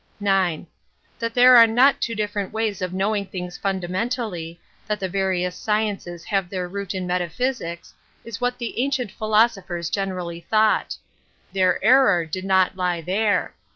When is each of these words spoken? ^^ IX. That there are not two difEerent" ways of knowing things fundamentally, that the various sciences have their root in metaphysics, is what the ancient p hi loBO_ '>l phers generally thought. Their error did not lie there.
^^ 0.21 0.51
IX. 0.59 0.67
That 1.19 1.35
there 1.35 1.55
are 1.57 1.67
not 1.67 2.01
two 2.01 2.15
difEerent" 2.15 2.51
ways 2.53 2.81
of 2.81 2.91
knowing 2.91 3.27
things 3.27 3.55
fundamentally, 3.55 4.59
that 4.87 4.99
the 4.99 5.07
various 5.07 5.55
sciences 5.55 6.23
have 6.23 6.49
their 6.49 6.67
root 6.67 6.95
in 6.95 7.05
metaphysics, 7.05 7.93
is 8.25 8.41
what 8.41 8.57
the 8.57 8.79
ancient 8.81 9.11
p 9.11 9.15
hi 9.19 9.25
loBO_ 9.27 9.47
'>l 9.57 9.63
phers 9.67 9.91
generally 9.91 10.41
thought. 10.49 10.97
Their 11.53 11.77
error 11.85 12.25
did 12.25 12.45
not 12.45 12.75
lie 12.75 13.01
there. 13.01 13.53